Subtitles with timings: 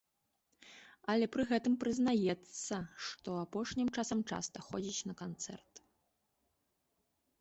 [1.13, 2.75] Але пры гэтым прызнаецца,
[3.09, 5.79] што апошнім часам часта ходзіць на канцэрты.